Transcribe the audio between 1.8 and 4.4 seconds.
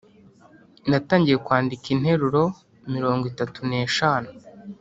interuro mirongo itatu n’eshanu